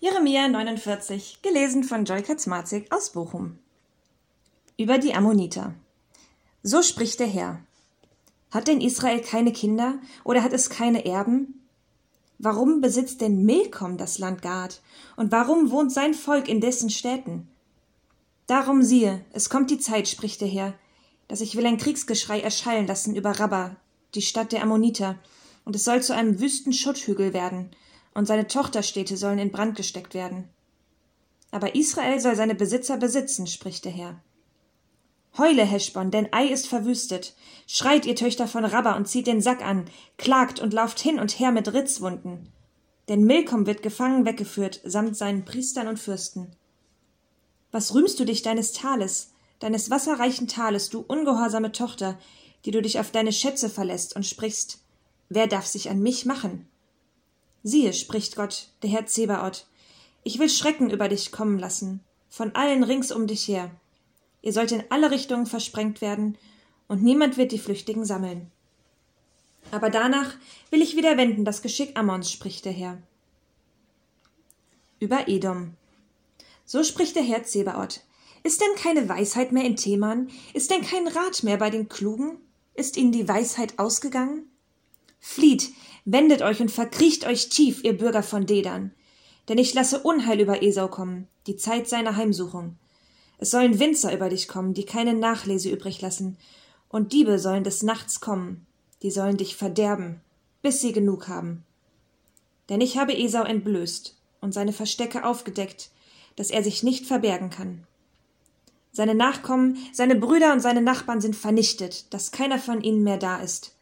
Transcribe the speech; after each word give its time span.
Jeremia 0.00 0.46
49, 0.46 1.42
gelesen 1.42 1.82
von 1.82 2.04
Joy 2.04 2.22
Katzmarzig 2.22 2.92
aus 2.92 3.10
Bochum. 3.10 3.58
Über 4.76 4.98
die 4.98 5.12
Ammoniter. 5.12 5.74
So 6.62 6.82
spricht 6.82 7.18
der 7.18 7.26
Herr. 7.26 7.58
Hat 8.52 8.68
denn 8.68 8.80
Israel 8.80 9.20
keine 9.20 9.52
Kinder 9.52 9.98
oder 10.22 10.44
hat 10.44 10.52
es 10.52 10.70
keine 10.70 11.04
Erben? 11.04 11.66
Warum 12.38 12.80
besitzt 12.80 13.22
denn 13.22 13.44
Milkom 13.44 13.96
das 13.96 14.20
Land 14.20 14.40
Gad? 14.40 14.82
Und 15.16 15.32
warum 15.32 15.72
wohnt 15.72 15.92
sein 15.92 16.14
Volk 16.14 16.48
in 16.48 16.60
dessen 16.60 16.90
Städten? 16.90 17.48
Darum 18.46 18.84
siehe, 18.84 19.24
es 19.32 19.50
kommt 19.50 19.68
die 19.68 19.80
Zeit, 19.80 20.06
spricht 20.06 20.40
der 20.40 20.48
Herr, 20.48 20.74
dass 21.26 21.40
ich 21.40 21.56
will 21.56 21.66
ein 21.66 21.76
Kriegsgeschrei 21.76 22.40
erschallen 22.40 22.86
lassen 22.86 23.16
über 23.16 23.32
Rabba, 23.32 23.74
die 24.14 24.22
Stadt 24.22 24.52
der 24.52 24.62
Ammoniter, 24.62 25.18
und 25.64 25.74
es 25.74 25.82
soll 25.82 26.04
zu 26.04 26.14
einem 26.14 26.38
wüsten 26.38 26.72
Schutthügel 26.72 27.32
werden, 27.32 27.72
und 28.18 28.26
seine 28.26 28.48
Tochterstädte 28.48 29.16
sollen 29.16 29.38
in 29.38 29.52
Brand 29.52 29.76
gesteckt 29.76 30.12
werden. 30.12 30.48
Aber 31.52 31.76
Israel 31.76 32.18
soll 32.18 32.34
seine 32.34 32.56
Besitzer 32.56 32.96
besitzen, 32.96 33.46
spricht 33.46 33.84
der 33.84 33.92
Herr. 33.92 34.20
Heule, 35.38 35.64
Heschbon, 35.64 36.10
denn 36.10 36.32
Ei 36.32 36.48
ist 36.48 36.66
verwüstet. 36.66 37.36
Schreit, 37.68 38.06
ihr 38.06 38.16
Töchter 38.16 38.48
von 38.48 38.64
Rabba, 38.64 38.96
und 38.96 39.06
zieht 39.06 39.28
den 39.28 39.40
Sack 39.40 39.64
an, 39.64 39.84
klagt 40.16 40.58
und 40.58 40.74
lauft 40.74 40.98
hin 40.98 41.20
und 41.20 41.38
her 41.38 41.52
mit 41.52 41.72
Ritzwunden. 41.72 42.48
Denn 43.08 43.22
Milkom 43.22 43.66
wird 43.66 43.84
gefangen 43.84 44.26
weggeführt, 44.26 44.80
samt 44.84 45.16
seinen 45.16 45.44
Priestern 45.44 45.86
und 45.86 46.00
Fürsten. 46.00 46.50
Was 47.70 47.94
rühmst 47.94 48.18
du 48.18 48.24
dich 48.24 48.42
deines 48.42 48.72
Tales, 48.72 49.30
deines 49.60 49.90
wasserreichen 49.90 50.48
Tales, 50.48 50.90
du 50.90 51.04
ungehorsame 51.06 51.70
Tochter, 51.70 52.18
die 52.64 52.72
du 52.72 52.82
dich 52.82 52.98
auf 52.98 53.12
deine 53.12 53.32
Schätze 53.32 53.70
verlässt 53.70 54.16
und 54.16 54.26
sprichst, 54.26 54.80
wer 55.28 55.46
darf 55.46 55.66
sich 55.66 55.88
an 55.88 56.00
mich 56.00 56.26
machen? 56.26 56.67
Siehe, 57.62 57.92
spricht 57.92 58.36
Gott, 58.36 58.68
der 58.82 58.90
Herr 58.90 59.06
Zebaoth, 59.06 59.66
ich 60.24 60.38
will 60.38 60.48
Schrecken 60.48 60.90
über 60.90 61.08
dich 61.08 61.32
kommen 61.32 61.58
lassen, 61.58 62.00
von 62.28 62.54
allen 62.54 62.84
rings 62.84 63.10
um 63.12 63.26
dich 63.26 63.48
her. 63.48 63.70
Ihr 64.42 64.52
sollt 64.52 64.72
in 64.72 64.84
alle 64.90 65.10
Richtungen 65.10 65.46
versprengt 65.46 66.00
werden, 66.00 66.36
und 66.86 67.02
niemand 67.02 67.36
wird 67.36 67.52
die 67.52 67.58
Flüchtigen 67.58 68.04
sammeln. 68.04 68.50
Aber 69.70 69.90
danach 69.90 70.34
will 70.70 70.80
ich 70.80 70.96
wieder 70.96 71.16
wenden 71.16 71.44
das 71.44 71.62
Geschick 71.62 71.98
Ammons, 71.98 72.30
spricht 72.30 72.64
der 72.64 72.72
Herr. 72.72 72.98
Über 75.00 75.28
Edom. 75.28 75.74
So 76.64 76.82
spricht 76.82 77.16
der 77.16 77.22
Herr 77.22 77.44
Zebaoth. 77.44 78.02
Ist 78.42 78.60
denn 78.60 78.74
keine 78.76 79.08
Weisheit 79.08 79.52
mehr 79.52 79.64
in 79.64 79.76
Theman? 79.76 80.30
Ist 80.54 80.70
denn 80.70 80.82
kein 80.82 81.08
Rat 81.08 81.42
mehr 81.42 81.56
bei 81.56 81.70
den 81.70 81.88
Klugen? 81.88 82.38
Ist 82.74 82.96
ihnen 82.96 83.12
die 83.12 83.28
Weisheit 83.28 83.78
ausgegangen? 83.78 84.50
Flieht, 85.20 85.70
wendet 86.04 86.42
euch 86.42 86.60
und 86.60 86.70
verkriecht 86.70 87.26
euch 87.26 87.48
tief, 87.48 87.84
ihr 87.84 87.96
Bürger 87.96 88.22
von 88.22 88.46
Dedan. 88.46 88.92
Denn 89.48 89.58
ich 89.58 89.74
lasse 89.74 90.00
Unheil 90.00 90.40
über 90.40 90.62
Esau 90.62 90.88
kommen, 90.88 91.28
die 91.46 91.56
Zeit 91.56 91.88
seiner 91.88 92.16
Heimsuchung. 92.16 92.76
Es 93.38 93.50
sollen 93.50 93.78
Winzer 93.78 94.14
über 94.14 94.28
dich 94.28 94.48
kommen, 94.48 94.74
die 94.74 94.84
keine 94.84 95.14
Nachlese 95.14 95.70
übrig 95.70 96.00
lassen, 96.00 96.36
und 96.88 97.12
Diebe 97.12 97.38
sollen 97.38 97.64
des 97.64 97.82
Nachts 97.82 98.20
kommen, 98.20 98.66
die 99.02 99.10
sollen 99.10 99.36
dich 99.36 99.56
verderben, 99.56 100.20
bis 100.62 100.80
sie 100.80 100.92
genug 100.92 101.28
haben. 101.28 101.64
Denn 102.68 102.80
ich 102.80 102.98
habe 102.98 103.16
Esau 103.16 103.44
entblößt 103.44 104.16
und 104.40 104.52
seine 104.52 104.72
Verstecke 104.72 105.24
aufgedeckt, 105.24 105.90
dass 106.36 106.50
er 106.50 106.62
sich 106.62 106.82
nicht 106.82 107.06
verbergen 107.06 107.50
kann. 107.50 107.86
Seine 108.92 109.14
Nachkommen, 109.14 109.76
seine 109.92 110.16
Brüder 110.16 110.52
und 110.52 110.60
seine 110.60 110.82
Nachbarn 110.82 111.20
sind 111.20 111.36
vernichtet, 111.36 112.12
dass 112.12 112.32
keiner 112.32 112.58
von 112.58 112.82
ihnen 112.82 113.02
mehr 113.02 113.18
da 113.18 113.36
ist. 113.36 113.74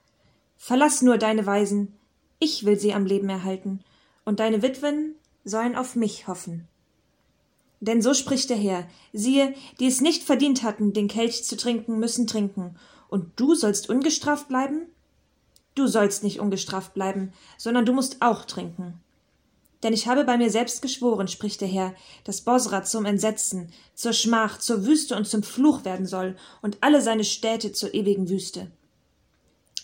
Verlass 0.57 1.03
nur 1.03 1.19
deine 1.19 1.47
Weisen, 1.47 1.95
ich 2.39 2.65
will 2.65 2.79
sie 2.79 2.95
am 2.95 3.07
Leben 3.07 3.29
erhalten, 3.29 3.81
und 4.25 4.41
deine 4.41 4.62
Witwen 4.62 5.15
sollen 5.45 5.77
auf 5.77 5.97
mich 5.97 6.27
hoffen. 6.27 6.67
Denn 7.81 8.03
so 8.03 8.15
spricht 8.15 8.51
der 8.51 8.57
Herr, 8.57 8.89
siehe, 9.12 9.55
die 9.79 9.87
es 9.87 10.01
nicht 10.01 10.23
verdient 10.23 10.62
hatten, 10.62 10.93
den 10.93 11.09
Kelch 11.09 11.45
zu 11.45 11.57
trinken, 11.57 11.99
müssen 11.99 12.27
trinken, 12.27 12.77
und 13.09 13.31
du 13.37 13.55
sollst 13.55 13.89
ungestraft 13.89 14.49
bleiben? 14.49 14.87
Du 15.75 15.87
sollst 15.87 16.25
nicht 16.25 16.41
ungestraft 16.41 16.95
bleiben, 16.95 17.33
sondern 17.59 17.84
du 17.84 17.93
musst 17.93 18.22
auch 18.22 18.45
trinken. 18.45 19.00
Denn 19.83 19.93
ich 19.93 20.09
habe 20.09 20.25
bei 20.25 20.39
mir 20.39 20.50
selbst 20.50 20.81
geschworen, 20.81 21.28
spricht 21.28 21.61
der 21.61 21.69
Herr, 21.69 21.95
dass 22.25 22.41
Bosra 22.41 22.83
zum 22.83 23.05
Entsetzen, 23.05 23.71
zur 23.95 24.15
Schmach, 24.15 24.59
zur 24.59 24.87
Wüste 24.87 25.15
und 25.15 25.28
zum 25.28 25.43
Fluch 25.43 25.84
werden 25.84 26.06
soll, 26.06 26.37
und 26.62 26.78
alle 26.81 27.03
seine 27.03 27.25
Städte 27.25 27.72
zur 27.72 27.93
ewigen 27.95 28.28
Wüste. 28.28 28.71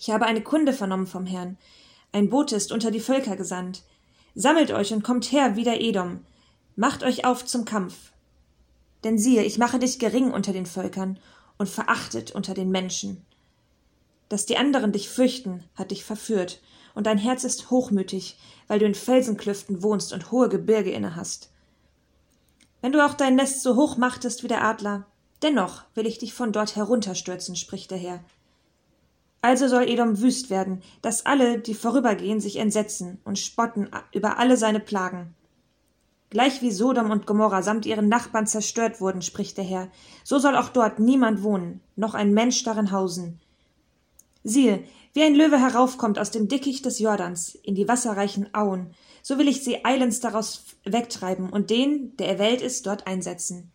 Ich 0.03 0.11
habe 0.11 0.27
eine 0.27 0.43
Kunde 0.43 0.73
vernommen 0.73 1.07
vom 1.07 1.27
Herrn. 1.27 1.57
Ein 2.11 2.29
Bote 2.29 2.57
ist 2.57 2.73
unter 2.73 2.91
die 2.91 2.99
Völker 2.99 3.37
gesandt. 3.37 3.85
Sammelt 4.35 4.73
euch 4.73 4.93
und 4.93 5.05
kommt 5.05 5.31
her, 5.31 5.55
wider 5.55 5.81
Edom. 5.81 6.25
Macht 6.75 7.05
euch 7.05 7.25
auf 7.25 7.45
zum 7.45 7.65
Kampf. 7.65 8.11
Denn 9.05 9.17
siehe, 9.17 9.45
ich 9.45 9.59
mache 9.59 9.79
dich 9.79 10.01
gering 10.01 10.33
unter 10.33 10.53
den 10.53 10.67
Völkern 10.67 11.21
und 11.57 11.69
verachtet 11.69 12.33
unter 12.33 12.53
den 12.53 12.73
Menschen. 12.73 13.25
Dass 14.29 14.45
die 14.45 14.57
anderen 14.57 14.91
dich 14.91 15.09
fürchten, 15.09 15.63
hat 15.77 15.93
dich 15.93 16.03
verführt, 16.03 16.61
und 16.97 17.07
dein 17.07 17.19
Herz 17.19 17.45
ist 17.45 17.71
hochmütig, 17.71 18.37
weil 18.67 18.81
du 18.81 18.87
in 18.87 18.97
Felsenklüften 18.97 19.85
wohnst 19.85 20.13
und 20.13 20.33
hohe 20.33 20.49
Gebirge 20.49 20.91
inne 20.91 21.15
hast. 21.15 21.53
Wenn 22.81 22.91
du 22.91 23.07
auch 23.07 23.15
dein 23.15 23.37
Nest 23.37 23.63
so 23.63 23.77
hoch 23.77 23.97
machtest 23.99 24.43
wie 24.43 24.49
der 24.49 24.65
Adler, 24.65 25.07
dennoch 25.43 25.85
will 25.95 26.07
ich 26.09 26.19
dich 26.19 26.35
von 26.35 26.51
dort 26.51 26.75
herunterstürzen, 26.75 27.55
spricht 27.55 27.93
der 27.93 27.99
Herr. 27.99 28.25
Also 29.43 29.67
soll 29.67 29.89
Edom 29.89 30.21
wüst 30.21 30.51
werden, 30.51 30.83
dass 31.03 31.27
alle, 31.27 31.59
die 31.59 31.75
vorübergehen, 31.75 32.41
sich 32.41 32.57
entsetzen 32.57 33.19
und 33.25 33.41
spotten 33.41 33.91
über 34.13 34.39
alle 34.39 34.57
seine 34.57 34.81
Plagen. 34.81 35.35
Gleich 36.31 36.63
wie 36.63 36.71
Sodom 36.71 37.11
und 37.11 37.27
Gomorra 37.27 37.63
samt 37.63 37.85
ihren 37.85 38.09
Nachbarn 38.09 38.47
zerstört 38.47 39.01
wurden, 39.01 39.21
spricht 39.21 39.59
der 39.59 39.65
Herr, 39.65 39.89
so 40.25 40.39
soll 40.39 40.57
auch 40.57 40.71
dort 40.71 40.99
niemand 40.99 41.43
wohnen, 41.43 41.81
noch 41.97 42.15
ein 42.15 42.33
Mensch 42.33 42.63
darin 42.63 42.93
hausen. 42.93 43.41
Siehe, 44.45 44.85
wie 45.13 45.25
ein 45.25 45.35
Löwe 45.35 45.61
heraufkommt 45.61 46.19
aus 46.19 46.31
dem 46.31 46.49
Dickicht 46.49 46.87
des 46.87 47.01
Jordans 47.01 47.55
in 47.57 47.75
die 47.75 47.87
wasserreichen 47.87 48.55
Auen, 48.55 48.95
so 49.23 49.39
will 49.39 49.49
ich 49.49 49.63
sie 49.63 49.85
eilends 49.85 50.21
daraus 50.21 50.65
wegtreiben 50.85 51.51
und 51.51 51.69
den, 51.69 52.17
der 52.17 52.29
erwählt 52.29 52.63
ist, 52.63 52.87
dort 52.87 53.07
einsetzen. 53.07 53.71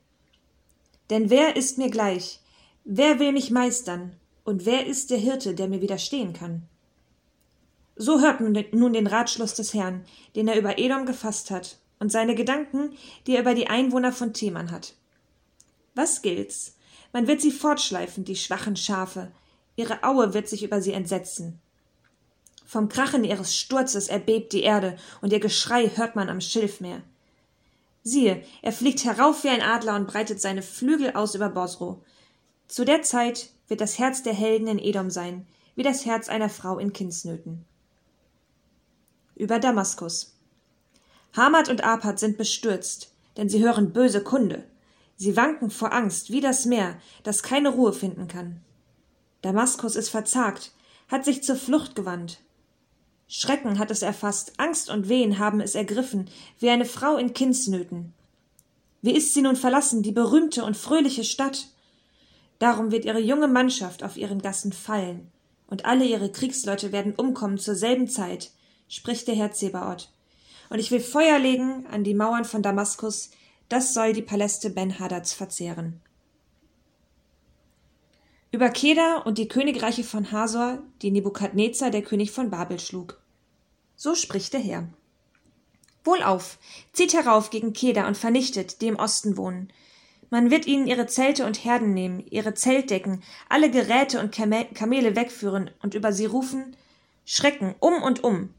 Denn 1.10 1.30
wer 1.30 1.56
ist 1.56 1.78
mir 1.78 1.90
gleich? 1.90 2.42
Wer 2.86 3.20
will 3.20 3.34
mich 3.34 3.52
meistern? 3.52 4.14
Und 4.48 4.66
wer 4.66 4.86
ist 4.86 5.10
der 5.10 5.18
Hirte, 5.18 5.56
der 5.56 5.68
mir 5.68 5.82
widerstehen 5.82 6.32
kann? 6.32 6.64
So 7.98 8.22
hört 8.22 8.40
nun 8.40 8.94
den 8.94 9.08
Ratschluss 9.08 9.56
des 9.56 9.74
Herrn, 9.74 10.06
den 10.38 10.48
er 10.48 10.58
über 10.58 10.80
Edom 10.80 11.06
gefasst 11.06 11.52
hat, 11.52 11.76
und 12.00 12.14
seine 12.14 12.34
Gedanken, 12.34 12.92
die 13.26 13.36
er 13.36 13.42
über 13.42 13.56
die 13.56 13.68
Einwohner 13.68 14.14
von 14.14 14.32
Theman 14.32 14.72
hat. 14.72 14.94
Was 15.96 16.22
gilt's? 16.22 16.78
Man 17.12 17.28
wird 17.28 17.42
sie 17.42 17.52
fortschleifen, 17.52 18.24
die 18.24 18.38
schwachen 18.38 18.78
Schafe, 18.78 19.34
ihre 19.76 20.02
Aue 20.06 20.34
wird 20.34 20.48
sich 20.48 20.64
über 20.64 20.82
sie 20.82 20.94
entsetzen. 20.94 21.60
Vom 22.66 22.88
Krachen 22.88 23.26
ihres 23.26 23.54
Sturzes 23.54 24.08
erbebt 24.08 24.54
die 24.54 24.64
Erde, 24.64 24.96
und 25.20 25.34
ihr 25.34 25.42
Geschrei 25.42 25.92
hört 25.94 26.16
man 26.16 26.30
am 26.30 26.40
Schilfmeer. 26.40 27.02
Siehe, 28.02 28.42
er 28.62 28.72
fliegt 28.72 29.04
herauf 29.04 29.44
wie 29.44 29.50
ein 29.50 29.62
Adler 29.62 29.98
und 29.98 30.08
breitet 30.08 30.40
seine 30.40 30.62
Flügel 30.62 31.12
aus 31.16 31.36
über 31.36 31.50
Bosro. 31.50 32.02
Zu 32.70 32.86
der 32.86 33.02
Zeit 33.02 33.50
wird 33.68 33.82
das 33.82 34.00
Herz 34.00 34.24
der 34.24 34.34
Helden 34.34 34.68
in 34.68 34.80
Edom 34.80 35.10
sein, 35.10 35.46
wie 35.76 35.84
das 35.84 36.06
Herz 36.06 36.30
einer 36.30 36.50
Frau 36.50 36.80
in 36.80 36.94
Kindsnöten. 36.94 37.66
Über 39.36 39.60
Damaskus. 39.60 40.36
Hamad 41.34 41.70
und 41.70 41.84
Apad 41.84 42.20
sind 42.20 42.38
bestürzt, 42.38 43.12
denn 43.38 43.50
sie 43.50 43.64
hören 43.64 43.94
böse 43.94 44.24
Kunde. 44.24 44.64
Sie 45.16 45.36
wanken 45.36 45.70
vor 45.70 45.94
Angst 45.94 46.32
wie 46.32 46.42
das 46.42 46.66
Meer, 46.66 47.00
das 47.24 47.44
keine 47.44 47.70
Ruhe 47.70 47.94
finden 47.94 48.28
kann. 48.28 48.62
Damaskus 49.42 49.96
ist 49.96 50.10
verzagt, 50.10 50.72
hat 51.08 51.26
sich 51.26 51.44
zur 51.44 51.56
Flucht 51.56 51.96
gewandt. 51.96 52.40
Schrecken 53.28 53.78
hat 53.78 53.92
es 53.92 54.02
erfasst, 54.02 54.54
Angst 54.58 54.90
und 54.90 55.10
Wehen 55.10 55.38
haben 55.38 55.60
es 55.60 55.76
ergriffen, 55.76 56.30
wie 56.60 56.70
eine 56.70 56.86
Frau 56.86 57.18
in 57.18 57.34
Kindsnöten. 57.34 58.14
Wie 59.02 59.16
ist 59.16 59.34
sie 59.34 59.42
nun 59.42 59.56
verlassen, 59.56 60.02
die 60.02 60.12
berühmte 60.12 60.64
und 60.64 60.78
fröhliche 60.78 61.24
Stadt? 61.24 61.68
Darum 62.60 62.92
wird 62.92 63.06
ihre 63.06 63.20
junge 63.20 63.48
Mannschaft 63.48 64.04
auf 64.04 64.18
ihren 64.18 64.42
Gassen 64.42 64.74
fallen, 64.74 65.32
und 65.68 65.86
alle 65.86 66.06
ihre 66.06 66.32
Kriegsleute 66.32 66.92
werden 66.92 67.14
umkommen 67.14 67.58
zur 67.58 67.76
selben 67.76 68.08
Zeit, 68.08 68.52
spricht 68.88 69.28
der 69.28 69.36
Herr 69.36 69.52
Zebaoth. 69.52 70.10
Und 70.70 70.80
ich 70.80 70.92
will 70.92 71.00
Feuer 71.00 71.40
legen 71.40 71.86
an 71.88 72.04
die 72.04 72.14
Mauern 72.14 72.46
von 72.46 72.62
Damaskus, 72.62 73.32
das 73.70 73.94
soll 73.94 74.14
die 74.14 74.22
Paläste 74.22 74.70
Ben-Hadads 74.70 75.34
verzehren. 75.34 76.02
Über 78.52 78.70
Keda 78.70 79.18
und 79.18 79.38
die 79.38 79.50
Königreiche 79.50 80.04
von 80.04 80.32
Hasor, 80.32 80.82
die 81.02 81.12
Nebukadnezar, 81.12 81.92
der 81.92 82.02
König 82.02 82.32
von 82.32 82.50
Babel, 82.50 82.80
schlug. 82.80 83.22
So 83.96 84.16
spricht 84.16 84.54
der 84.54 84.62
Herr. 84.62 84.88
Wohlauf, 86.06 86.58
zieht 86.94 87.14
herauf 87.14 87.50
gegen 87.50 87.74
Keda 87.74 88.08
und 88.08 88.18
vernichtet, 88.18 88.82
die 88.82 88.88
im 88.88 88.96
Osten 88.96 89.36
wohnen, 89.36 89.72
man 90.30 90.52
wird 90.52 90.68
ihnen 90.68 90.88
ihre 90.88 91.08
Zelte 91.08 91.46
und 91.46 91.64
Herden 91.64 91.94
nehmen, 91.94 92.26
ihre 92.30 92.54
Zeltdecken, 92.54 93.24
alle 93.50 93.72
Geräte 93.72 94.20
und 94.20 94.32
Kamele 94.32 95.16
wegführen 95.16 95.72
und 95.82 95.94
über 95.94 96.12
sie 96.12 96.26
rufen 96.26 96.76
Schrecken 97.26 97.76
um 97.80 98.02
und 98.02 98.24
um. 98.24 98.54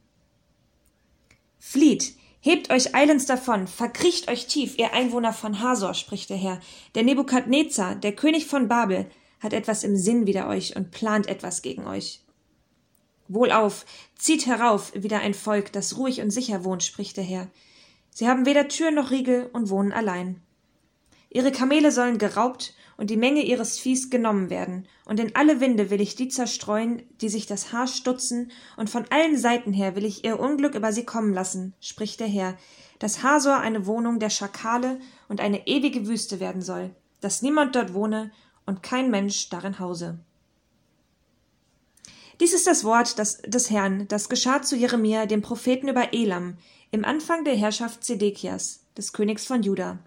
Flieht, 1.58 2.14
Hebt 2.40 2.70
euch 2.70 2.94
eilends 2.94 3.26
davon, 3.26 3.66
verkriecht 3.66 4.30
euch 4.30 4.46
tief, 4.46 4.78
ihr 4.78 4.92
Einwohner 4.92 5.32
von 5.32 5.60
Hasor, 5.60 5.94
spricht 5.94 6.30
der 6.30 6.36
Herr. 6.36 6.60
Der 6.94 7.02
Nebukadnezar, 7.02 7.96
der 7.96 8.14
König 8.14 8.46
von 8.46 8.68
Babel, 8.68 9.10
hat 9.40 9.52
etwas 9.52 9.82
im 9.82 9.96
Sinn 9.96 10.26
wider 10.26 10.48
euch 10.48 10.76
und 10.76 10.90
plant 10.90 11.26
etwas 11.26 11.62
gegen 11.62 11.86
euch. 11.86 12.22
Wohlauf, 13.26 13.84
zieht 14.16 14.46
herauf, 14.46 14.92
wieder 14.94 15.18
ein 15.18 15.34
Volk, 15.34 15.72
das 15.72 15.96
ruhig 15.96 16.20
und 16.20 16.30
sicher 16.30 16.64
wohnt, 16.64 16.82
spricht 16.82 17.16
der 17.16 17.24
Herr. 17.24 17.48
Sie 18.10 18.28
haben 18.28 18.46
weder 18.46 18.68
Tür 18.68 18.92
noch 18.92 19.10
Riegel 19.10 19.50
und 19.52 19.68
wohnen 19.68 19.92
allein. 19.92 20.40
Ihre 21.30 21.52
Kamele 21.52 21.92
sollen 21.92 22.18
geraubt 22.18 22.74
und 22.96 23.10
die 23.10 23.16
Menge 23.16 23.42
ihres 23.42 23.78
Viehs 23.78 24.10
genommen 24.10 24.50
werden, 24.50 24.86
und 25.04 25.20
in 25.20 25.36
alle 25.36 25.60
Winde 25.60 25.90
will 25.90 26.00
ich 26.00 26.16
die 26.16 26.28
zerstreuen, 26.28 27.02
die 27.20 27.28
sich 27.28 27.46
das 27.46 27.72
Haar 27.72 27.86
stutzen, 27.86 28.50
und 28.76 28.90
von 28.90 29.04
allen 29.10 29.38
Seiten 29.38 29.72
her 29.72 29.94
will 29.94 30.04
ich 30.04 30.24
ihr 30.24 30.40
Unglück 30.40 30.74
über 30.74 30.92
sie 30.92 31.04
kommen 31.04 31.32
lassen, 31.32 31.74
spricht 31.80 32.20
der 32.20 32.26
Herr, 32.26 32.56
dass 32.98 33.22
Hasor 33.22 33.58
eine 33.58 33.86
Wohnung 33.86 34.18
der 34.18 34.30
Schakale 34.30 34.98
und 35.28 35.40
eine 35.40 35.66
ewige 35.66 36.06
Wüste 36.06 36.40
werden 36.40 36.62
soll, 36.62 36.90
dass 37.20 37.42
niemand 37.42 37.76
dort 37.76 37.94
wohne 37.94 38.32
und 38.66 38.82
kein 38.82 39.10
Mensch 39.10 39.48
darin 39.48 39.78
hause. 39.78 40.18
Dies 42.40 42.52
ist 42.52 42.66
das 42.66 42.84
Wort 42.84 43.18
das, 43.18 43.38
des 43.42 43.70
Herrn, 43.70 44.06
das 44.08 44.28
geschah 44.28 44.62
zu 44.62 44.76
Jeremia, 44.76 45.26
dem 45.26 45.42
Propheten 45.42 45.88
über 45.88 46.12
Elam, 46.12 46.56
im 46.90 47.04
Anfang 47.04 47.44
der 47.44 47.56
Herrschaft 47.56 48.04
Zedekias, 48.04 48.80
des 48.96 49.12
Königs 49.12 49.44
von 49.44 49.62
Juda. 49.62 49.98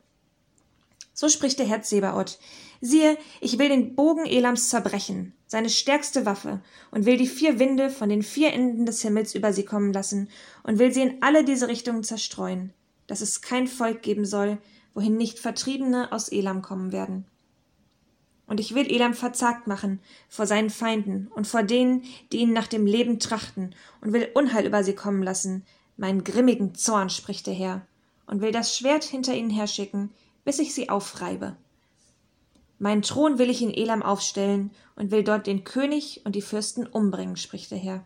So 1.13 1.29
spricht 1.29 1.59
der 1.59 1.65
Herr 1.65 1.81
Zebaoth. 1.81 2.39
Siehe, 2.79 3.17
ich 3.41 3.59
will 3.59 3.69
den 3.69 3.95
Bogen 3.95 4.25
Elams 4.25 4.69
zerbrechen, 4.69 5.33
seine 5.45 5.69
stärkste 5.69 6.25
Waffe, 6.25 6.61
und 6.89 7.05
will 7.05 7.17
die 7.17 7.27
vier 7.27 7.59
Winde 7.59 7.89
von 7.89 8.09
den 8.09 8.23
vier 8.23 8.53
Enden 8.53 8.85
des 8.85 9.01
Himmels 9.01 9.35
über 9.35 9.53
sie 9.53 9.65
kommen 9.65 9.93
lassen, 9.93 10.29
und 10.63 10.79
will 10.79 10.91
sie 10.91 11.01
in 11.01 11.21
alle 11.21 11.43
diese 11.43 11.67
Richtungen 11.67 12.03
zerstreuen, 12.03 12.73
dass 13.07 13.21
es 13.21 13.41
kein 13.41 13.67
Volk 13.67 14.01
geben 14.01 14.25
soll, 14.25 14.57
wohin 14.93 15.15
nicht 15.17 15.37
Vertriebene 15.37 16.11
aus 16.11 16.29
Elam 16.29 16.61
kommen 16.61 16.91
werden. 16.91 17.25
Und 18.47 18.59
ich 18.59 18.73
will 18.73 18.91
Elam 18.91 19.13
verzagt 19.13 19.67
machen 19.67 19.99
vor 20.27 20.45
seinen 20.45 20.69
Feinden 20.69 21.27
und 21.35 21.47
vor 21.47 21.63
denen, 21.63 22.03
die 22.31 22.39
ihn 22.39 22.51
nach 22.51 22.67
dem 22.67 22.85
Leben 22.85 23.19
trachten, 23.19 23.75
und 24.01 24.11
will 24.11 24.29
Unheil 24.33 24.65
über 24.65 24.83
sie 24.83 24.95
kommen 24.95 25.23
lassen, 25.23 25.65
meinen 25.97 26.23
grimmigen 26.23 26.73
Zorn, 26.73 27.09
spricht 27.09 27.47
der 27.47 27.53
Herr, 27.53 27.85
und 28.25 28.41
will 28.41 28.51
das 28.51 28.75
Schwert 28.75 29.03
hinter 29.03 29.35
ihnen 29.35 29.51
herschicken, 29.51 30.09
bis 30.43 30.59
ich 30.59 30.73
sie 30.73 30.89
aufreibe. 30.89 31.55
Meinen 32.79 33.03
Thron 33.03 33.37
will 33.37 33.49
ich 33.49 33.61
in 33.61 33.73
Elam 33.73 34.01
aufstellen 34.01 34.71
und 34.95 35.11
will 35.11 35.23
dort 35.23 35.45
den 35.45 35.63
König 35.63 36.21
und 36.25 36.35
die 36.35 36.41
Fürsten 36.41 36.87
umbringen, 36.87 37.37
spricht 37.37 37.69
der 37.71 37.77
Herr. 37.77 38.05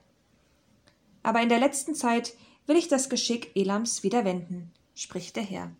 Aber 1.24 1.42
in 1.42 1.50
der 1.50 1.60
letzten 1.60 1.96
Zeit 1.96 2.34
will 2.68 2.76
ich 2.76 2.88
das 2.88 3.10
Geschick 3.10 3.56
Elams 3.56 4.04
wieder 4.04 4.26
wenden, 4.26 4.72
spricht 4.94 5.38
der 5.38 5.44
Herr. 5.44 5.72